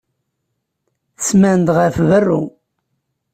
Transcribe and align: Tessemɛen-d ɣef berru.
Tessemɛen-d 1.17 1.67
ɣef 1.77 1.95
berru. 2.09 2.41